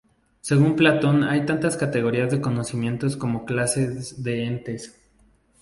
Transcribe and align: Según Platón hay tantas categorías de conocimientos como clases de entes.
Según 0.39 0.75
Platón 0.75 1.23
hay 1.23 1.45
tantas 1.45 1.77
categorías 1.77 2.31
de 2.31 2.41
conocimientos 2.41 3.15
como 3.15 3.45
clases 3.45 4.23
de 4.23 4.45
entes. 4.45 4.99